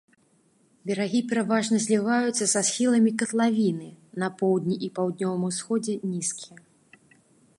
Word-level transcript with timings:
Берагі 0.91 1.19
пераважна 1.31 1.77
зліваюцца 1.85 2.45
са 2.53 2.59
схіламі 2.69 3.11
катлавіны, 3.21 3.89
на 4.23 4.27
поўдні 4.41 4.75
і 4.87 4.91
паўднёвым 4.95 5.43
усходзе 5.53 5.93
нізкія. 6.15 6.57